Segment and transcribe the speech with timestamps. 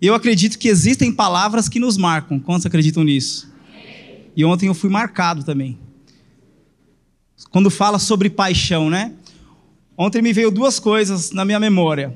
[0.00, 2.38] Eu acredito que existem palavras que nos marcam.
[2.38, 3.50] Quantos acreditam nisso?
[4.36, 5.78] E ontem eu fui marcado também.
[7.50, 9.12] Quando fala sobre paixão, né?
[9.96, 12.14] Ontem me veio duas coisas na minha memória.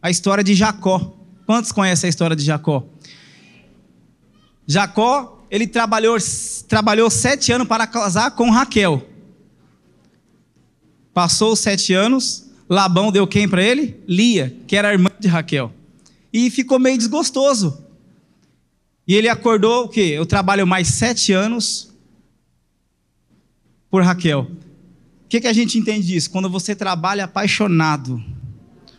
[0.00, 1.16] A história de Jacó.
[1.44, 2.84] Quantos conhecem a história de Jacó?
[4.64, 6.16] Jacó, ele trabalhou,
[6.68, 9.08] trabalhou sete anos para casar com Raquel.
[11.12, 14.00] Passou os sete anos, Labão deu quem para ele?
[14.08, 15.72] Lia, que era irmã de Raquel.
[16.32, 17.84] E ficou meio desgostoso.
[19.06, 20.12] E ele acordou o quê?
[20.14, 21.92] Eu trabalho mais sete anos
[23.90, 24.50] por Raquel.
[25.24, 26.30] O que, que a gente entende disso?
[26.30, 28.22] Quando você trabalha apaixonado,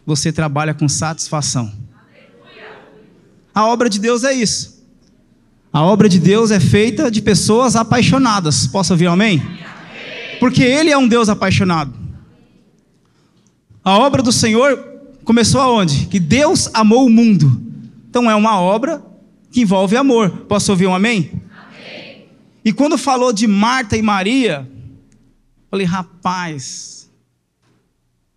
[0.05, 1.71] você trabalha com satisfação.
[3.55, 4.83] A obra de Deus é isso.
[5.71, 8.67] A obra de Deus é feita de pessoas apaixonadas.
[8.67, 9.41] Posso ouvir amém?
[10.39, 11.93] Porque Ele é um Deus apaixonado.
[13.83, 14.92] A obra do Senhor
[15.23, 16.07] começou aonde?
[16.07, 17.61] Que Deus amou o mundo.
[18.09, 19.03] Então é uma obra
[19.51, 20.29] que envolve amor.
[20.47, 21.31] Posso ouvir um amém?
[21.51, 22.25] amém.
[22.63, 24.69] E quando falou de Marta e Maria,
[25.69, 27.09] falei, rapaz,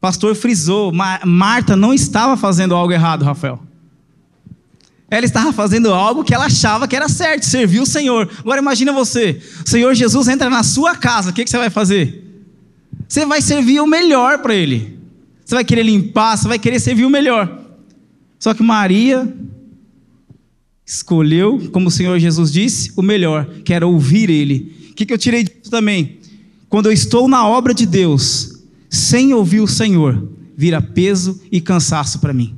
[0.01, 0.93] pastor frisou,
[1.25, 3.61] Marta não estava fazendo algo errado, Rafael.
[5.09, 8.29] Ela estava fazendo algo que ela achava que era certo, servir o Senhor.
[8.41, 11.71] Agora imagina você, o Senhor Jesus entra na sua casa, o que, que você vai
[11.71, 12.25] fazer?
[13.09, 14.96] Você vai servir o melhor para Ele.
[15.47, 17.63] Você vai querer limpar, você vai querer servir o melhor.
[18.37, 19.33] Só que Maria
[20.85, 24.91] escolheu, como o Senhor Jesus disse, o melhor, que era ouvir Ele.
[24.91, 26.19] O que, que eu tirei disso também?
[26.69, 32.19] Quando eu estou na obra de Deus, sem ouvir o Senhor, vira peso e cansaço
[32.19, 32.57] para mim.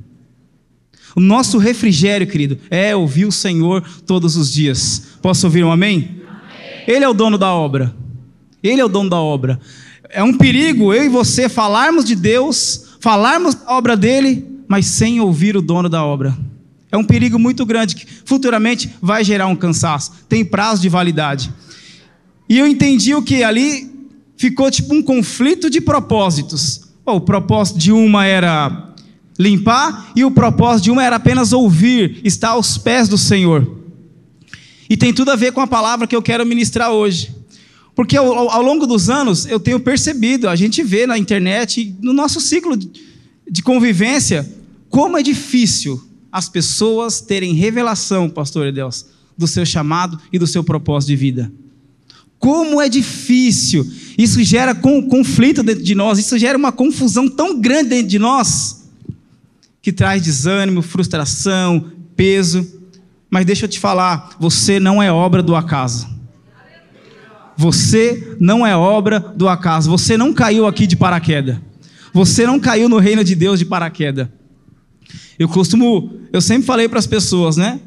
[1.14, 5.08] O nosso refrigério, querido, é ouvir o Senhor todos os dias.
[5.20, 6.22] Posso ouvir um amém?
[6.26, 6.84] amém?
[6.86, 7.94] Ele é o dono da obra.
[8.62, 9.60] Ele é o dono da obra.
[10.10, 15.20] É um perigo eu e você falarmos de Deus, falarmos da obra dele, mas sem
[15.20, 16.36] ouvir o dono da obra.
[16.90, 20.12] É um perigo muito grande que futuramente vai gerar um cansaço.
[20.28, 21.52] Tem prazo de validade.
[22.48, 23.90] E eu entendi o que ali
[24.36, 26.88] ficou tipo um conflito de propósitos.
[27.04, 28.94] o propósito de uma era
[29.38, 33.76] limpar e o propósito de uma era apenas ouvir, estar aos pés do Senhor.
[34.88, 37.37] E tem tudo a ver com a palavra que eu quero ministrar hoje.
[37.98, 42.12] Porque ao, ao longo dos anos eu tenho percebido, a gente vê na internet, no
[42.12, 44.48] nosso ciclo de convivência,
[44.88, 46.00] como é difícil
[46.30, 51.52] as pessoas terem revelação, pastor Deus, do seu chamado e do seu propósito de vida.
[52.38, 53.84] Como é difícil.
[54.16, 58.84] Isso gera conflito dentro de nós, isso gera uma confusão tão grande dentro de nós,
[59.82, 62.64] que traz desânimo, frustração, peso.
[63.28, 66.17] Mas deixa eu te falar, você não é obra do acaso.
[67.58, 69.90] Você não é obra do acaso.
[69.90, 71.56] Você não caiu aqui de paraquedas.
[72.14, 74.28] Você não caiu no reino de Deus de paraquedas.
[75.36, 77.80] Eu costumo, eu sempre falei para as pessoas, né?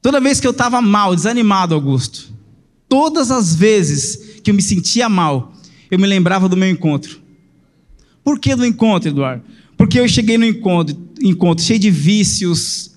[0.00, 2.32] Toda vez que eu estava mal, desanimado, Augusto,
[2.88, 5.52] todas as vezes que eu me sentia mal,
[5.90, 7.20] eu me lembrava do meu encontro.
[8.24, 9.44] Por que do encontro, Eduardo?
[9.76, 12.89] Porque eu cheguei no encontro, encontro cheio de vícios,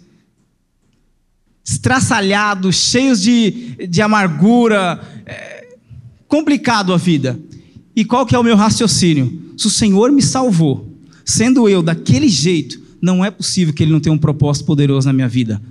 [1.64, 5.68] estraçalhados, cheios de, de amargura, é,
[6.28, 7.40] complicado a vida.
[7.96, 9.54] E qual que é o meu raciocínio?
[9.58, 14.00] Se o Senhor me salvou, sendo eu daquele jeito, não é possível que Ele não
[14.00, 15.62] tenha um propósito poderoso na minha vida.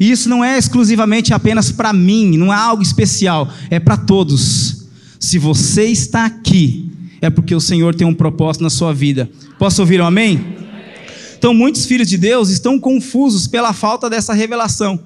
[0.00, 4.86] E isso não é exclusivamente apenas para mim, não é algo especial, é para todos.
[5.18, 9.28] Se você está aqui, é porque o Senhor tem um propósito na sua vida.
[9.58, 10.56] Posso ouvir um amém?
[11.36, 15.00] Então, muitos filhos de Deus estão confusos pela falta dessa revelação.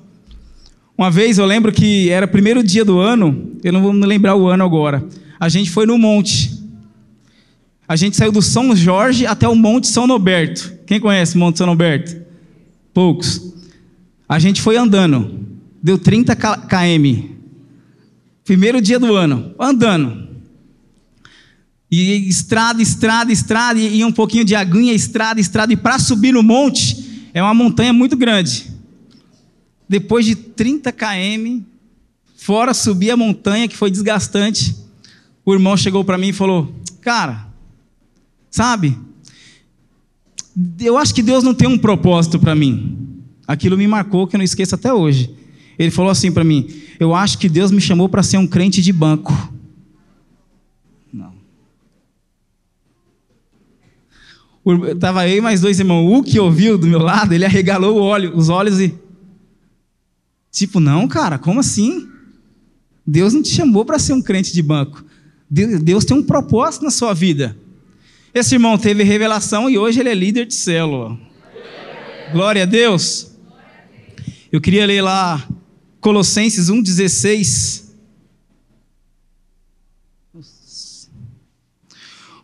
[0.97, 4.07] Uma vez eu lembro que era o primeiro dia do ano, eu não vou me
[4.07, 5.05] lembrar o ano agora.
[5.41, 6.63] A gente foi no monte.
[7.89, 10.73] A gente saiu do São Jorge até o Monte São Noberto.
[10.87, 12.17] Quem conhece o Monte São Noberto?
[12.95, 13.53] Poucos.
[14.29, 15.41] A gente foi andando.
[15.83, 17.27] Deu 30 km.
[18.45, 19.55] Primeiro dia do ano.
[19.59, 20.29] Andando.
[21.91, 25.75] E estrada, estrada, estrada, e um pouquinho de aguinha, estrada, estrada.
[25.75, 28.72] E para subir no monte, é uma montanha muito grande.
[29.93, 31.63] Depois de 30 km,
[32.37, 34.75] fora subir a montanha, que foi desgastante,
[35.45, 37.53] o irmão chegou para mim e falou: Cara,
[38.53, 38.99] Sabe?
[40.79, 43.25] Eu acho que Deus não tem um propósito para mim.
[43.49, 45.35] Aquilo me marcou que eu não esqueço até hoje.
[45.79, 46.69] Ele falou assim para mim:
[47.01, 49.33] Eu acho que Deus me chamou para ser um crente de banco.
[51.11, 51.33] Não.
[54.93, 56.07] Estava eu e mais dois irmãos.
[56.15, 58.95] O que ouviu do meu lado, ele arregalou os olhos e.
[60.53, 62.07] Tipo, não, cara, como assim?
[63.07, 65.03] Deus não te chamou para ser um crente de banco.
[65.51, 67.57] Deus tem um propósito na sua vida.
[68.35, 71.19] Esse irmão teve revelação e hoje ele é líder de célula.
[72.33, 73.33] Glória a Deus.
[74.51, 75.43] Eu queria ler lá
[76.01, 77.82] Colossenses 1,16.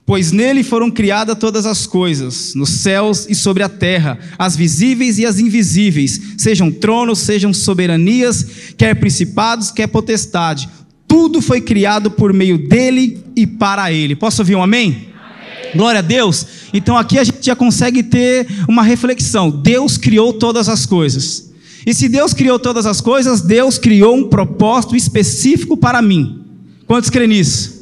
[0.09, 5.19] Pois nele foram criadas todas as coisas, nos céus e sobre a terra, as visíveis
[5.19, 10.67] e as invisíveis, sejam tronos, sejam soberanias, quer principados, quer potestade.
[11.07, 14.17] Tudo foi criado por meio dele e para ele.
[14.17, 15.13] Posso ouvir um amém?
[15.13, 15.73] amém?
[15.75, 16.47] Glória a Deus.
[16.73, 19.51] Então aqui a gente já consegue ter uma reflexão.
[19.51, 21.53] Deus criou todas as coisas.
[21.87, 26.47] E se Deus criou todas as coisas, Deus criou um propósito específico para mim.
[26.87, 27.77] Quantos creem nisso?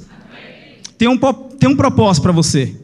[0.99, 1.19] tem um,
[1.59, 2.75] tem um propósito para você.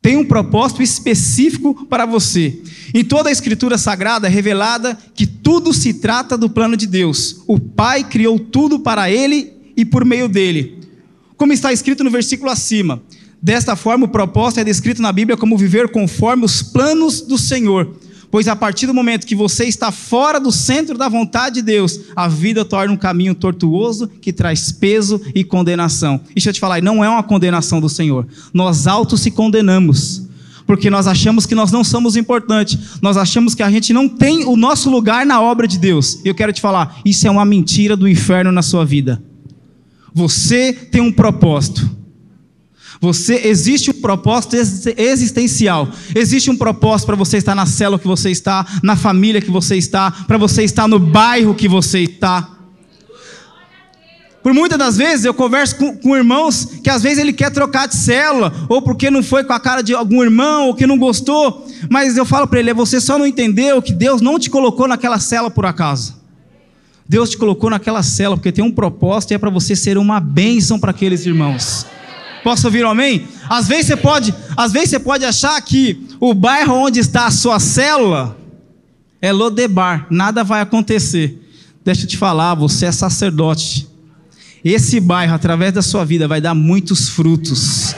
[0.00, 2.60] Tem um propósito específico para você.
[2.92, 7.42] Em toda a Escritura Sagrada é revelada que tudo se trata do plano de Deus.
[7.46, 10.78] O Pai criou tudo para Ele e por meio dele.
[11.36, 13.02] Como está escrito no versículo acima.
[13.40, 17.96] Desta forma, o propósito é descrito na Bíblia como viver conforme os planos do Senhor
[18.34, 22.00] Pois a partir do momento que você está fora do centro da vontade de Deus,
[22.16, 26.20] a vida torna um caminho tortuoso que traz peso e condenação.
[26.30, 28.26] E deixa eu te falar, não é uma condenação do Senhor.
[28.52, 30.26] Nós autos se condenamos.
[30.66, 34.44] Porque nós achamos que nós não somos importantes, nós achamos que a gente não tem
[34.44, 36.18] o nosso lugar na obra de Deus.
[36.24, 39.22] E eu quero te falar, isso é uma mentira do inferno na sua vida.
[40.12, 41.88] Você tem um propósito.
[43.00, 44.56] Você existe um propósito
[44.96, 45.88] existencial.
[46.14, 49.76] Existe um propósito para você estar na célula que você está, na família que você
[49.76, 52.54] está, para você estar no bairro que você está.
[54.44, 57.88] Por muitas das vezes eu converso com, com, irmãos que às vezes ele quer trocar
[57.88, 60.98] de célula, ou porque não foi com a cara de algum irmão, ou que não
[60.98, 64.50] gostou, mas eu falo para ele: é você só não entendeu que Deus não te
[64.50, 66.22] colocou naquela célula por acaso.
[67.08, 70.20] Deus te colocou naquela célula porque tem um propósito e é para você ser uma
[70.20, 71.86] bênção para aqueles irmãos.
[72.44, 73.26] Posso ouvir um amém?
[73.48, 77.30] Às vezes você pode, às vezes você pode achar que o bairro onde está a
[77.30, 78.36] sua célula
[79.20, 81.40] é Lodebar, nada vai acontecer.
[81.82, 83.88] Deixa eu te falar, você é sacerdote.
[84.62, 87.96] Esse bairro, através da sua vida, vai dar muitos frutos.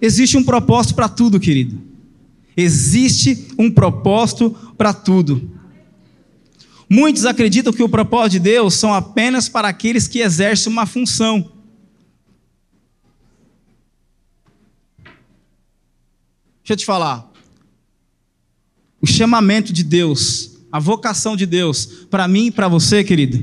[0.00, 1.78] Existe um propósito para tudo, querido.
[2.56, 5.50] Existe um propósito para tudo.
[6.88, 11.59] Muitos acreditam que o propósito de Deus são apenas para aqueles que exercem uma função.
[16.70, 17.28] Deixa eu te falar.
[19.02, 23.42] O chamamento de Deus, a vocação de Deus, para mim e para você, querido,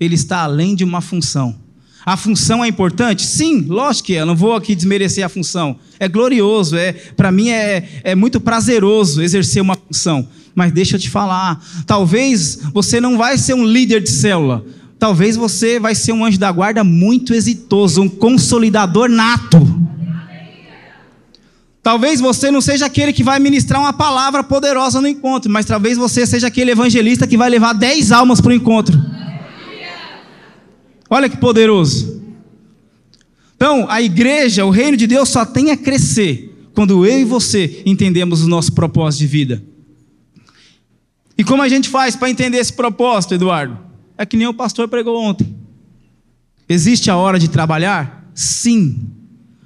[0.00, 1.56] ele está além de uma função.
[2.04, 3.24] A função é importante?
[3.24, 4.22] Sim, lógico que é.
[4.22, 5.78] Eu não vou aqui desmerecer a função.
[6.00, 10.28] É glorioso, é para mim é, é muito prazeroso exercer uma função.
[10.52, 14.66] Mas deixa eu te falar, talvez você não vai ser um líder de célula.
[14.98, 19.83] Talvez você vai ser um anjo da guarda muito exitoso, um consolidador nato.
[21.84, 25.98] Talvez você não seja aquele que vai ministrar uma palavra poderosa no encontro, mas talvez
[25.98, 28.98] você seja aquele evangelista que vai levar dez almas para o encontro.
[31.10, 32.24] Olha que poderoso.
[33.54, 37.82] Então, a igreja, o reino de Deus só tem a crescer quando eu e você
[37.84, 39.62] entendemos o nosso propósito de vida.
[41.36, 43.78] E como a gente faz para entender esse propósito, Eduardo?
[44.16, 45.54] É que nem o pastor pregou ontem.
[46.66, 48.30] Existe a hora de trabalhar?
[48.34, 49.12] Sim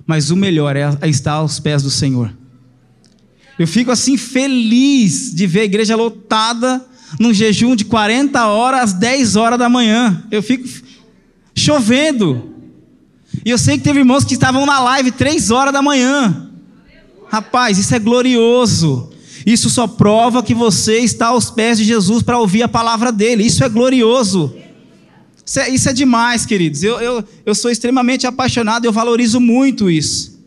[0.09, 2.33] mas o melhor é, é estar aos pés do Senhor.
[3.59, 6.83] Eu fico assim feliz de ver a igreja lotada
[7.21, 10.25] num jejum de 40 horas às 10 horas da manhã.
[10.31, 10.67] Eu fico
[11.55, 12.55] chovendo.
[13.45, 16.49] E eu sei que teve irmãos que estavam na live 3 horas da manhã.
[17.29, 19.11] Rapaz, isso é glorioso.
[19.45, 23.45] Isso só prova que você está aos pés de Jesus para ouvir a palavra dele.
[23.45, 24.55] Isso é glorioso.
[25.49, 26.83] Isso é, isso é demais, queridos.
[26.83, 30.39] Eu, eu, eu sou extremamente apaixonado, eu valorizo muito isso.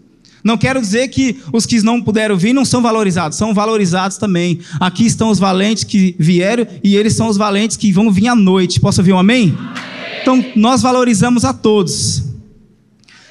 [0.44, 4.60] Não quero dizer que os que não puderam vir não são valorizados, são valorizados também.
[4.80, 8.36] Aqui estão os valentes que vieram e eles são os valentes que vão vir à
[8.36, 8.80] noite.
[8.80, 9.58] Posso ouvir um amém?
[9.58, 10.22] amém?
[10.22, 12.22] Então, nós valorizamos a todos.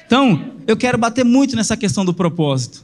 [0.05, 2.83] Então, eu quero bater muito nessa questão do propósito.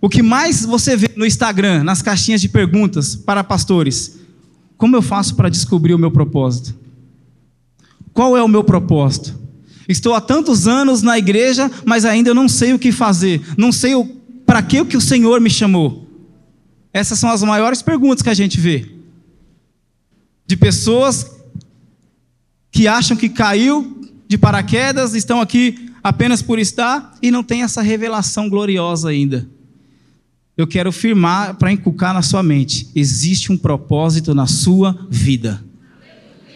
[0.00, 4.21] O que mais você vê no Instagram, nas caixinhas de perguntas para pastores,
[4.82, 6.76] como eu faço para descobrir o meu propósito?
[8.12, 9.38] Qual é o meu propósito?
[9.88, 13.92] Estou há tantos anos na igreja, mas ainda não sei o que fazer, não sei
[14.44, 16.08] para que o que o Senhor me chamou.
[16.92, 18.90] Essas são as maiores perguntas que a gente vê.
[20.44, 21.30] De pessoas
[22.68, 27.82] que acham que caiu de paraquedas, estão aqui apenas por estar e não tem essa
[27.82, 29.48] revelação gloriosa ainda
[30.56, 35.64] eu quero firmar para inculcar na sua mente: existe um propósito na sua vida.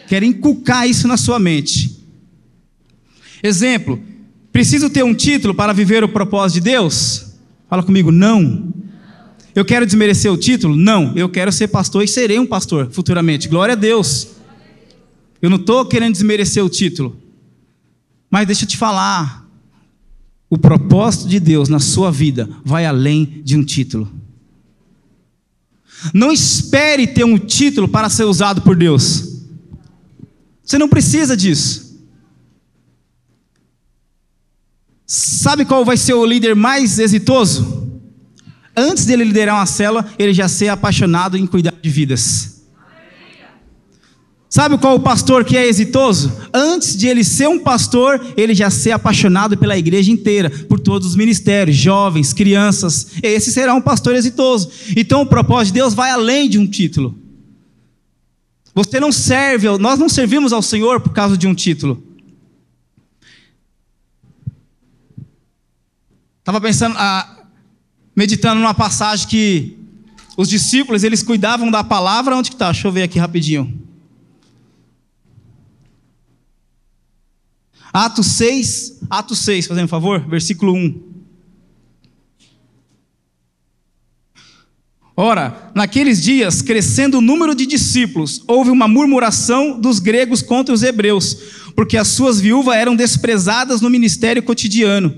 [0.07, 1.99] Quero inculcar isso na sua mente.
[3.43, 4.01] Exemplo:
[4.53, 7.35] preciso ter um título para viver o propósito de Deus?
[7.69, 8.73] Fala comigo, não.
[9.55, 10.77] Eu quero desmerecer o título?
[10.77, 13.49] Não, eu quero ser pastor e serei um pastor futuramente.
[13.49, 14.29] Glória a Deus.
[15.41, 17.17] Eu não estou querendo desmerecer o título.
[18.31, 19.46] Mas deixa eu te falar.
[20.49, 24.11] O propósito de Deus na sua vida vai além de um título.
[26.13, 29.45] Não espere ter um título para ser usado por Deus.
[30.63, 31.87] Você não precisa disso.
[35.07, 37.87] Sabe qual vai ser o líder mais exitoso?
[38.77, 42.56] Antes dele liderar uma célula, ele já ser apaixonado em cuidar de vidas.
[44.49, 46.33] Sabe qual o pastor que é exitoso?
[46.55, 51.09] Antes de ele ser um pastor, ele já ser apaixonado pela igreja inteira, por todos
[51.09, 53.09] os ministérios, jovens, crianças.
[53.23, 54.71] Esse será um pastor exitoso.
[54.97, 57.19] Então o propósito de Deus vai além de um título.
[58.73, 62.03] Você não serve, nós não servimos ao Senhor por causa de um título.
[66.39, 67.43] Estava pensando, ah,
[68.15, 69.77] meditando numa passagem que
[70.37, 72.37] os discípulos eles cuidavam da palavra.
[72.37, 72.71] Onde que está?
[72.71, 73.86] Deixa eu ver aqui rapidinho.
[77.97, 81.01] Atos 6, Atos 6, fazendo um favor, versículo 1.
[85.17, 90.83] Ora, naqueles dias, crescendo o número de discípulos, houve uma murmuração dos gregos contra os
[90.83, 91.39] hebreus,
[91.75, 95.15] porque as suas viúvas eram desprezadas no ministério cotidiano.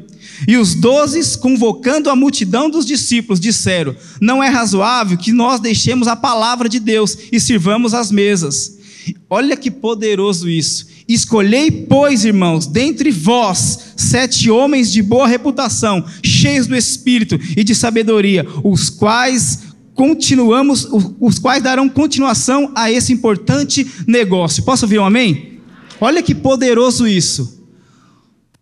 [0.47, 6.06] E os dozes, convocando a multidão dos discípulos, disseram: Não é razoável que nós deixemos
[6.06, 8.78] a palavra de Deus e sirvamos as mesas.
[9.28, 10.87] Olha que poderoso isso.
[11.09, 17.75] Escolhei, pois, irmãos, dentre vós, sete homens de boa reputação, cheios do espírito e de
[17.75, 19.61] sabedoria, os quais
[19.95, 20.87] continuamos,
[21.19, 24.62] os quais darão continuação a esse importante negócio.
[24.62, 25.61] Posso ouvir um amém?
[25.99, 27.67] Olha que poderoso isso.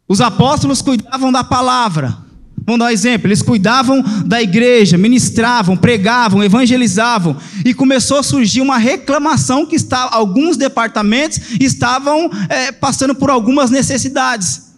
[0.08, 2.16] Os apóstolos cuidavam da palavra,
[2.66, 8.60] Vamos dar um exemplo: eles cuidavam da igreja, ministravam, pregavam, evangelizavam, e começou a surgir
[8.60, 14.74] uma reclamação que está, alguns departamentos estavam é, passando por algumas necessidades.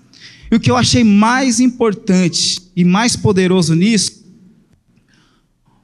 [0.50, 4.24] E o que eu achei mais importante e mais poderoso nisso,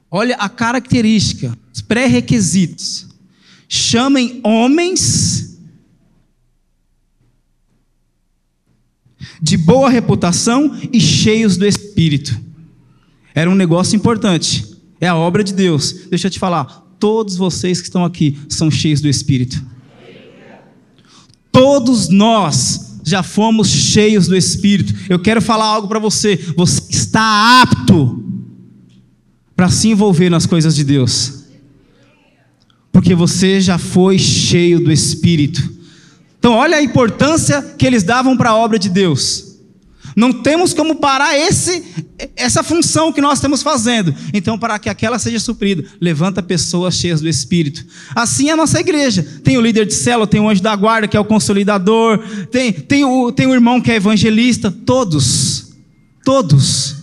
[0.09, 3.07] olha a característica, os pré-requisitos.
[3.67, 5.44] Chamem homens
[9.45, 12.35] de boa reputação e cheios do Espírito.
[13.35, 14.65] Era um negócio importante.
[14.99, 16.07] É a obra de Deus.
[16.09, 16.65] Deixa eu te falar,
[16.99, 19.63] todos vocês que estão aqui são cheios do Espírito.
[21.51, 24.95] Todos nós já fomos cheios do Espírito.
[25.07, 26.37] Eu quero falar algo para você.
[26.57, 28.23] Você está apto
[29.55, 31.43] para se envolver nas coisas de Deus.
[32.91, 35.74] Porque você já foi cheio do Espírito.
[36.45, 39.55] Então, olha a importância que eles davam para a obra de Deus.
[40.15, 41.83] Não temos como parar esse,
[42.35, 44.13] essa função que nós estamos fazendo.
[44.31, 47.83] Então, para que aquela seja suprida, levanta pessoas cheias do Espírito.
[48.13, 49.25] Assim é a nossa igreja.
[49.43, 52.19] Tem o líder de célula, tem o anjo da guarda, que é o consolidador,
[52.51, 54.69] tem, tem, o, tem o irmão que é evangelista.
[54.69, 55.73] Todos.
[56.23, 56.97] Todos.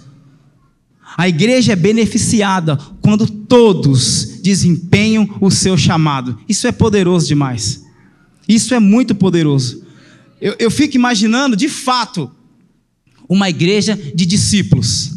[1.17, 6.39] A igreja é beneficiada quando todos desempenham o seu chamado.
[6.49, 7.83] Isso é poderoso demais.
[8.49, 9.85] Isso é muito poderoso.
[10.41, 12.31] Eu, eu fico imaginando, de fato,
[13.29, 15.13] uma igreja de discípulos.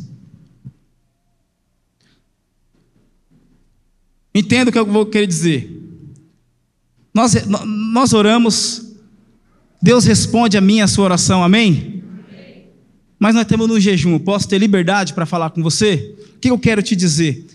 [4.34, 5.72] Entendo o que eu vou querer dizer.
[7.14, 8.94] Nós, nós oramos,
[9.82, 12.04] Deus responde a minha a sua oração, amém?
[12.30, 12.68] amém.
[13.18, 16.16] Mas nós estamos no jejum, posso ter liberdade para falar com você?
[16.36, 17.48] O que eu quero te dizer?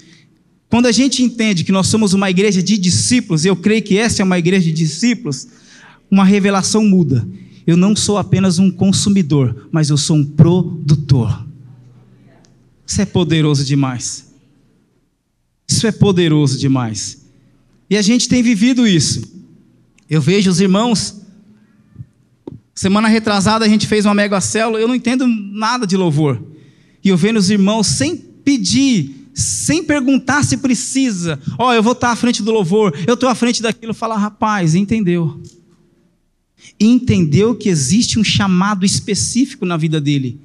[0.70, 4.22] Quando a gente entende que nós somos uma igreja de discípulos, eu creio que essa
[4.22, 5.48] é uma igreja de discípulos,
[6.08, 7.28] uma revelação muda.
[7.66, 11.44] Eu não sou apenas um consumidor, mas eu sou um produtor.
[12.86, 14.32] Isso é poderoso demais.
[15.68, 17.26] Isso é poderoso demais.
[17.88, 19.22] E a gente tem vivido isso.
[20.08, 21.20] Eu vejo os irmãos.
[22.74, 24.80] Semana retrasada a gente fez uma mega célula.
[24.80, 26.42] Eu não entendo nada de louvor.
[27.02, 31.40] E eu vejo os irmãos sem pedir, sem perguntar se precisa.
[31.58, 33.94] Ó, oh, eu vou estar à frente do louvor, eu estou à frente daquilo.
[33.94, 35.40] Falar, rapaz, entendeu
[36.78, 40.40] entendeu que existe um chamado específico na vida dele.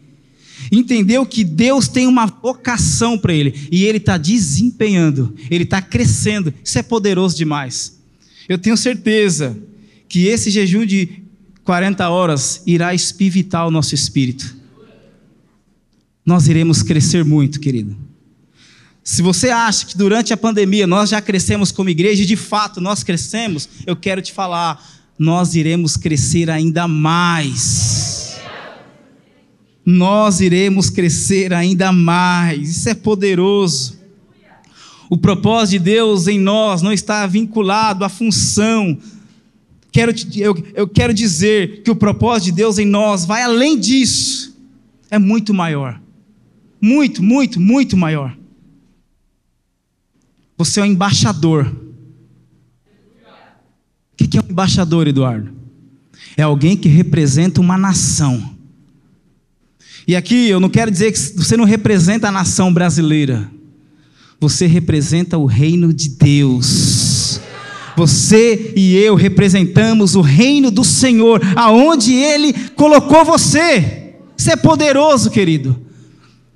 [0.71, 6.53] Entendeu que Deus tem uma vocação para ele e ele está desempenhando, ele está crescendo.
[6.63, 7.99] Isso é poderoso demais.
[8.47, 9.57] Eu tenho certeza
[10.07, 11.23] que esse jejum de
[11.63, 14.55] 40 horas irá espivitar o nosso espírito.
[16.25, 17.95] Nós iremos crescer muito, querido.
[19.07, 22.81] Se você acha que durante a pandemia nós já crescemos como igreja, e de fato
[22.81, 24.83] nós crescemos, eu quero te falar,
[25.17, 28.35] nós iremos crescer ainda mais.
[29.85, 32.67] Nós iremos crescer ainda mais.
[32.67, 34.00] Isso é poderoso.
[35.07, 38.97] O propósito de Deus em nós não está vinculado à função.
[39.91, 44.57] Quero, eu, eu quero dizer que o propósito de Deus em nós vai além disso.
[45.12, 46.01] É muito maior.
[46.81, 48.35] Muito, muito, muito maior.
[50.57, 51.74] Você é um embaixador.
[54.13, 55.53] O que é um embaixador, Eduardo?
[56.38, 58.55] É alguém que representa uma nação.
[60.07, 63.50] E aqui eu não quero dizer que você não representa a nação brasileira.
[64.39, 67.39] Você representa o reino de Deus.
[67.97, 74.15] Você e eu representamos o reino do Senhor, aonde Ele colocou você.
[74.38, 75.81] Isso é poderoso, querido.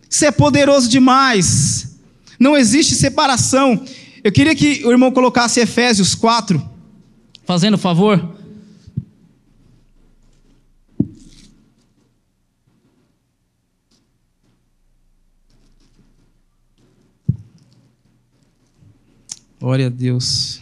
[0.10, 1.79] Isso é poderoso demais.
[2.40, 3.84] Não existe separação.
[4.24, 6.62] Eu queria que o irmão colocasse Efésios 4,
[7.46, 8.38] fazendo favor.
[19.60, 20.62] Glória a Deus.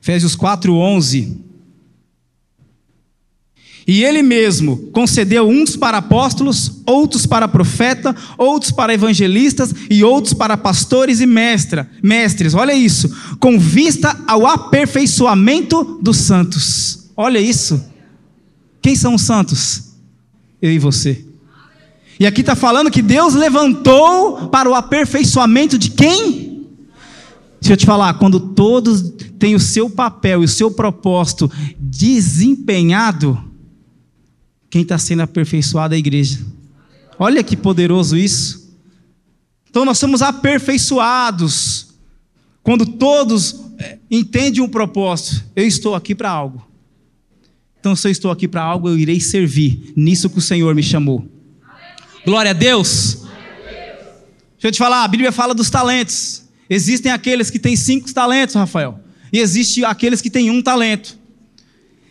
[0.00, 1.47] Efésios 4, 11.
[3.88, 10.34] E ele mesmo concedeu uns para apóstolos, outros para profeta, outros para evangelistas e outros
[10.34, 12.52] para pastores e mestra, mestres.
[12.52, 17.08] Olha isso, com vista ao aperfeiçoamento dos santos.
[17.16, 17.82] Olha isso.
[18.82, 19.94] Quem são os santos?
[20.60, 21.24] Eu e você.
[22.20, 26.66] E aqui está falando que Deus levantou para o aperfeiçoamento de quem?
[27.58, 33.47] Deixa eu te falar, quando todos têm o seu papel e o seu propósito desempenhado,
[34.70, 36.38] quem está sendo aperfeiçoado é a igreja.
[37.18, 38.76] Olha que poderoso isso.
[39.68, 41.88] Então nós somos aperfeiçoados
[42.62, 45.44] quando todos é, entendem um propósito.
[45.56, 46.68] Eu estou aqui para algo.
[47.80, 50.82] Então, se eu estou aqui para algo, eu irei servir nisso que o Senhor me
[50.82, 51.26] chamou.
[52.24, 53.22] Glória a Deus.
[54.52, 56.42] Deixa eu te falar, a Bíblia fala dos talentos.
[56.68, 59.00] Existem aqueles que têm cinco talentos, Rafael.
[59.32, 61.17] E existe aqueles que têm um talento.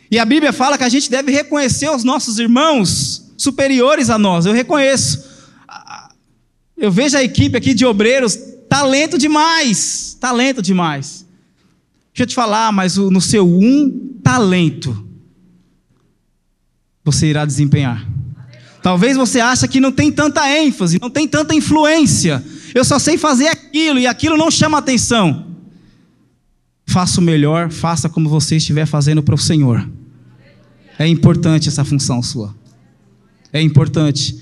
[0.09, 4.45] E a Bíblia fala que a gente deve reconhecer os nossos irmãos superiores a nós.
[4.45, 5.25] Eu reconheço.
[6.77, 8.37] Eu vejo a equipe aqui de obreiros,
[8.69, 10.17] talento demais.
[10.19, 11.25] Talento demais.
[12.13, 15.07] Deixa eu te falar, mas no seu um talento,
[17.03, 18.05] você irá desempenhar.
[18.81, 22.43] Talvez você ache que não tem tanta ênfase, não tem tanta influência.
[22.73, 25.47] Eu só sei fazer aquilo e aquilo não chama atenção.
[26.85, 29.87] Faça o melhor, faça como você estiver fazendo para o Senhor.
[30.97, 32.55] É importante essa função sua.
[33.53, 34.41] É importante.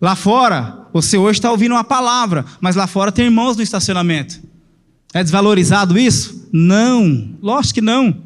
[0.00, 4.40] Lá fora, você hoje está ouvindo uma palavra, mas lá fora tem irmãos no estacionamento.
[5.12, 6.48] É desvalorizado isso?
[6.52, 8.16] Não, lógico que não.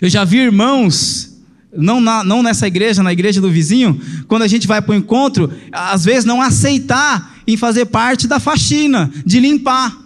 [0.00, 1.32] Eu já vi irmãos
[1.72, 4.94] não, na, não nessa igreja, na igreja do vizinho, quando a gente vai para o
[4.94, 9.96] encontro, às vezes não aceitar em fazer parte da faxina, de limpar,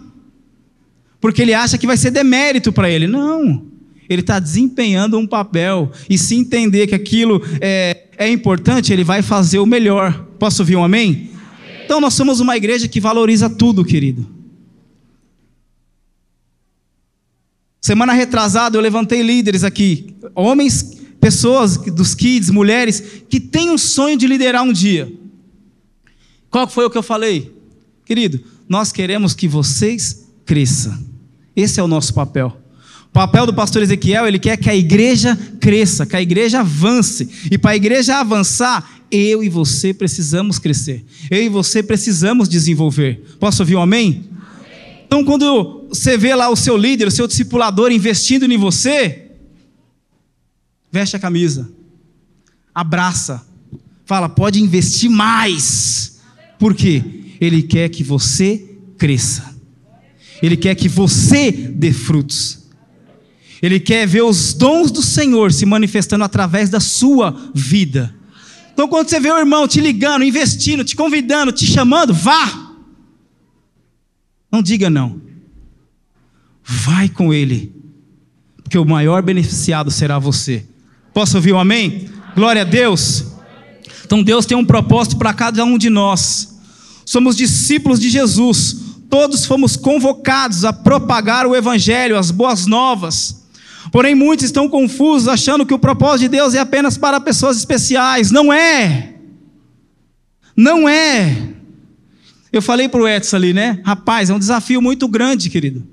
[1.19, 3.07] porque ele acha que vai ser demérito para ele.
[3.07, 3.65] Não,
[4.09, 9.21] ele está desempenhando um papel, e se entender que aquilo é, é importante, ele vai
[9.21, 10.25] fazer o melhor.
[10.39, 11.09] Posso ouvir um amém?
[11.09, 11.31] amém?
[11.85, 14.27] Então nós somos uma igreja que valoriza tudo, querido.
[17.81, 24.17] Semana retrasada eu levantei líderes aqui, homens pessoas dos kids, mulheres, que têm um sonho
[24.17, 25.11] de liderar um dia.
[26.49, 27.53] Qual foi o que eu falei?
[28.05, 30.97] Querido, nós queremos que vocês cresçam.
[31.55, 32.57] Esse é o nosso papel.
[33.17, 37.27] Papel do pastor Ezequiel, ele quer que a igreja cresça, que a igreja avance.
[37.49, 41.03] E para a igreja avançar, eu e você precisamos crescer.
[41.31, 43.37] Eu e você precisamos desenvolver.
[43.39, 44.23] Posso ouvir um amém?
[44.39, 45.03] amém?
[45.07, 49.27] Então, quando você vê lá o seu líder, o seu discipulador investindo em você,
[50.91, 51.69] Veste a camisa.
[52.73, 53.45] Abraça.
[54.05, 56.19] Fala, pode investir mais.
[56.57, 57.03] Por quê?
[57.41, 59.55] Ele quer que você cresça.
[60.41, 62.56] Ele quer que você dê frutos.
[63.61, 68.13] Ele quer ver os dons do Senhor se manifestando através da sua vida.
[68.73, 72.75] Então, quando você vê o irmão te ligando, investindo, te convidando, te chamando, vá.
[74.51, 75.19] Não diga não.
[76.63, 77.73] Vai com ele,
[78.61, 80.65] porque o maior beneficiado será você.
[81.13, 82.09] Posso ouvir um amém?
[82.35, 83.25] Glória a Deus.
[84.05, 86.59] Então Deus tem um propósito para cada um de nós.
[87.05, 88.77] Somos discípulos de Jesus.
[89.09, 93.36] Todos fomos convocados a propagar o evangelho, as boas novas.
[93.91, 98.31] Porém, muitos estão confusos, achando que o propósito de Deus é apenas para pessoas especiais.
[98.31, 99.15] Não é.
[100.55, 101.53] Não é.
[102.51, 103.79] Eu falei para o Edson ali, né?
[103.83, 105.85] Rapaz, é um desafio muito grande, querido.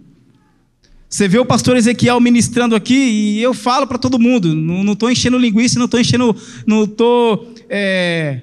[1.09, 5.09] Você vê o pastor Ezequiel ministrando aqui e eu falo para todo mundo, não estou
[5.09, 8.41] enchendo linguiça, não estou enchendo, não estou é,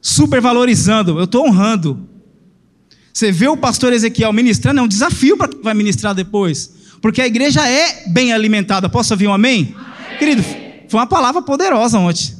[0.00, 2.08] supervalorizando, eu estou honrando.
[3.12, 6.74] Você vê o pastor Ezequiel ministrando, é um desafio para quem vai ministrar depois.
[7.02, 8.88] Porque a igreja é bem alimentada.
[8.88, 9.74] Posso ouvir um amém?
[9.76, 10.18] amém?
[10.18, 10.42] Querido,
[10.88, 12.36] foi uma palavra poderosa ontem.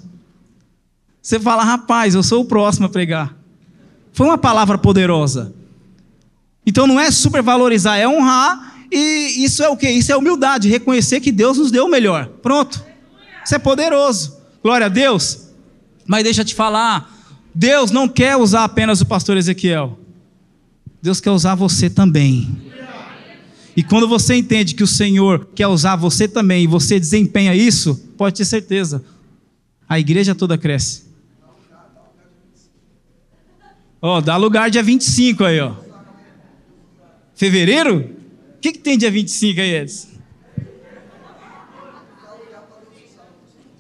[1.21, 3.37] Você fala, rapaz, eu sou o próximo a pregar.
[4.13, 5.53] Foi uma palavra poderosa.
[6.65, 8.73] Então não é supervalorizar, é honrar.
[8.91, 9.91] E isso é o que?
[9.91, 12.27] Isso é humildade, reconhecer que Deus nos deu o melhor.
[12.41, 12.85] Pronto.
[13.45, 14.37] Isso é poderoso.
[14.63, 15.49] Glória a Deus.
[16.07, 17.11] Mas deixa eu te falar,
[17.55, 19.99] Deus não quer usar apenas o pastor Ezequiel.
[21.01, 22.72] Deus quer usar você também.
[23.77, 27.97] E quando você entende que o Senhor quer usar você também e você desempenha isso,
[28.17, 29.03] pode ter certeza,
[29.89, 31.05] a igreja toda cresce.
[34.01, 35.75] Ó, oh, dá lugar dia 25 aí, ó.
[37.35, 38.11] Fevereiro?
[38.57, 40.09] O que, que tem dia 25 aí, Edson?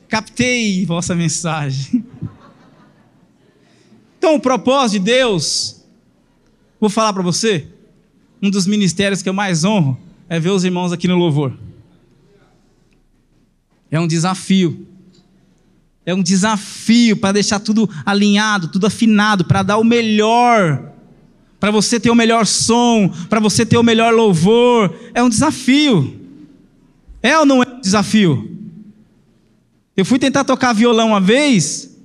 [0.09, 2.05] Captei vossa mensagem.
[4.19, 5.85] Então, o propósito de Deus,
[6.79, 7.67] vou falar para você,
[8.43, 9.97] um dos ministérios que eu mais honro
[10.29, 11.53] é ver os irmãos aqui no louvor.
[13.89, 14.89] É um desafio.
[16.05, 20.93] É um desafio para deixar tudo alinhado, tudo afinado, para dar o melhor,
[21.61, 24.93] para você ter o melhor som, para você ter o melhor louvor.
[25.15, 26.21] É um desafio.
[27.23, 28.51] É ou não é um desafio?
[29.97, 31.97] Eu fui tentar tocar violão uma vez,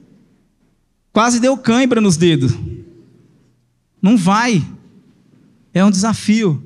[1.11, 2.51] quase deu cãibra nos dedos.
[3.99, 4.63] Não vai.
[5.77, 6.63] É um desafio.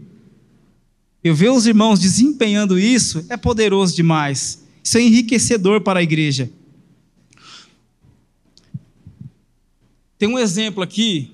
[1.22, 4.64] Eu ver os irmãos desempenhando isso é poderoso demais.
[4.82, 6.50] Isso é enriquecedor para a igreja.
[10.18, 11.30] Tem um exemplo aqui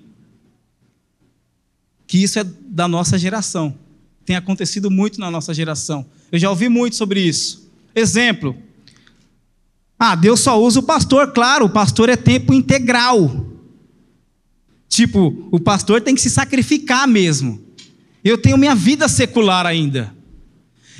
[2.07, 3.77] que isso é da nossa geração.
[4.25, 6.03] Tem acontecido muito na nossa geração.
[6.31, 7.69] Eu já ouvi muito sobre isso.
[7.93, 8.57] Exemplo.
[9.99, 13.45] Ah, Deus só usa o pastor, claro, o pastor é tempo integral.
[14.89, 17.66] Tipo, o pastor tem que se sacrificar mesmo.
[18.23, 20.13] Eu tenho minha vida secular ainda.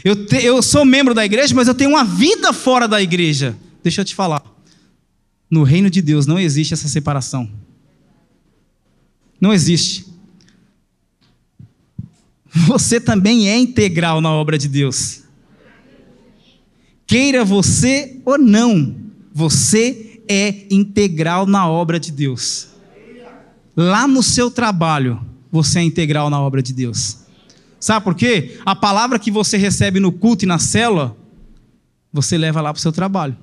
[0.04, 3.58] Eu, te, eu sou membro da igreja, mas eu tenho uma vida fora da igreja.
[3.84, 4.44] Deixa eu te falar.
[5.50, 7.50] No reino de Deus não existe essa separação.
[9.40, 10.06] Não existe.
[12.66, 15.24] Você também é integral na obra de Deus.
[17.06, 18.96] Queira você ou não,
[19.34, 22.68] você é integral na obra de Deus.
[23.76, 27.20] Lá no seu trabalho, você é integral na obra de Deus.
[27.80, 28.60] Sabe por quê?
[28.66, 31.16] A palavra que você recebe no culto e na célula,
[32.12, 33.38] você leva lá para o seu trabalho.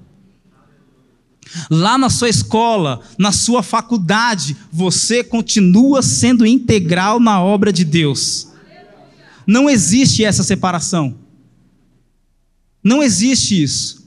[1.70, 8.48] Lá na sua escola, na sua faculdade, você continua sendo integral na obra de Deus.
[9.46, 11.16] Não existe essa separação.
[12.82, 14.04] Não existe isso.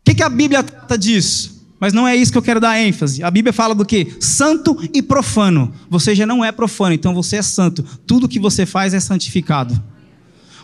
[0.00, 1.53] O que, que a Bíblia trata disso?
[1.78, 3.22] Mas não é isso que eu quero dar ênfase.
[3.22, 4.16] A Bíblia fala do que?
[4.20, 5.72] Santo e profano.
[5.90, 7.82] Você já não é profano, então você é santo.
[8.06, 9.82] Tudo que você faz é santificado.